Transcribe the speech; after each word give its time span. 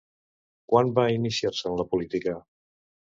Quan 0.71 0.89
va 0.99 1.05
iniciar-se 1.17 1.69
en 1.73 1.77
la 1.83 1.85
política? 1.95 2.39